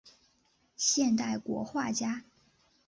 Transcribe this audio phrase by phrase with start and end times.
[0.75, 2.23] 现代国画家。